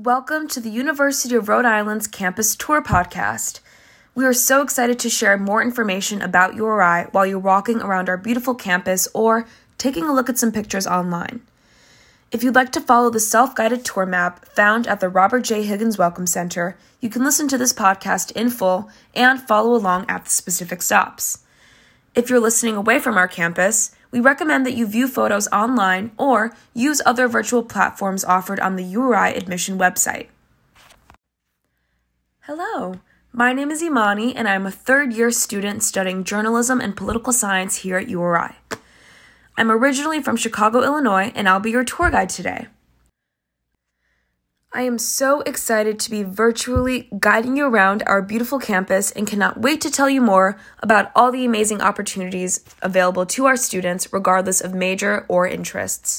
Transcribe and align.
Welcome 0.00 0.46
to 0.50 0.60
the 0.60 0.70
University 0.70 1.34
of 1.34 1.48
Rhode 1.48 1.64
Island's 1.64 2.06
Campus 2.06 2.54
Tour 2.54 2.80
Podcast. 2.80 3.58
We 4.14 4.24
are 4.26 4.32
so 4.32 4.62
excited 4.62 5.00
to 5.00 5.10
share 5.10 5.36
more 5.36 5.60
information 5.60 6.22
about 6.22 6.54
URI 6.54 7.06
while 7.10 7.26
you're 7.26 7.40
walking 7.40 7.82
around 7.82 8.08
our 8.08 8.16
beautiful 8.16 8.54
campus 8.54 9.08
or 9.12 9.48
taking 9.76 10.04
a 10.04 10.12
look 10.12 10.28
at 10.28 10.38
some 10.38 10.52
pictures 10.52 10.86
online. 10.86 11.40
If 12.30 12.44
you'd 12.44 12.54
like 12.54 12.70
to 12.72 12.80
follow 12.80 13.10
the 13.10 13.18
self 13.18 13.56
guided 13.56 13.84
tour 13.84 14.06
map 14.06 14.44
found 14.44 14.86
at 14.86 15.00
the 15.00 15.08
Robert 15.08 15.40
J. 15.40 15.64
Higgins 15.64 15.98
Welcome 15.98 16.28
Center, 16.28 16.78
you 17.00 17.10
can 17.10 17.24
listen 17.24 17.48
to 17.48 17.58
this 17.58 17.72
podcast 17.72 18.30
in 18.36 18.50
full 18.50 18.88
and 19.16 19.40
follow 19.40 19.74
along 19.74 20.06
at 20.08 20.26
the 20.26 20.30
specific 20.30 20.80
stops. 20.80 21.38
If 22.18 22.28
you're 22.28 22.40
listening 22.40 22.74
away 22.74 22.98
from 22.98 23.16
our 23.16 23.28
campus, 23.28 23.94
we 24.10 24.18
recommend 24.18 24.66
that 24.66 24.74
you 24.74 24.88
view 24.88 25.06
photos 25.06 25.46
online 25.52 26.10
or 26.18 26.52
use 26.74 27.00
other 27.06 27.28
virtual 27.28 27.62
platforms 27.62 28.24
offered 28.24 28.58
on 28.58 28.74
the 28.74 28.82
URI 28.82 29.36
admission 29.36 29.78
website. 29.78 30.26
Hello, 32.40 32.96
my 33.32 33.52
name 33.52 33.70
is 33.70 33.84
Imani, 33.84 34.34
and 34.34 34.48
I'm 34.48 34.66
a 34.66 34.72
third 34.72 35.12
year 35.12 35.30
student 35.30 35.84
studying 35.84 36.24
journalism 36.24 36.80
and 36.80 36.96
political 36.96 37.32
science 37.32 37.76
here 37.76 37.98
at 37.98 38.08
URI. 38.08 38.56
I'm 39.56 39.70
originally 39.70 40.20
from 40.20 40.36
Chicago, 40.36 40.82
Illinois, 40.82 41.30
and 41.36 41.48
I'll 41.48 41.60
be 41.60 41.70
your 41.70 41.84
tour 41.84 42.10
guide 42.10 42.30
today. 42.30 42.66
I 44.78 44.82
am 44.82 44.96
so 44.96 45.40
excited 45.40 45.98
to 45.98 46.08
be 46.08 46.22
virtually 46.22 47.08
guiding 47.18 47.56
you 47.56 47.66
around 47.66 48.04
our 48.06 48.22
beautiful 48.22 48.60
campus 48.60 49.10
and 49.10 49.26
cannot 49.26 49.60
wait 49.60 49.80
to 49.80 49.90
tell 49.90 50.08
you 50.08 50.20
more 50.20 50.56
about 50.78 51.10
all 51.16 51.32
the 51.32 51.44
amazing 51.44 51.82
opportunities 51.82 52.64
available 52.80 53.26
to 53.26 53.46
our 53.46 53.56
students, 53.56 54.12
regardless 54.12 54.60
of 54.60 54.74
major 54.74 55.26
or 55.26 55.48
interests. 55.48 56.16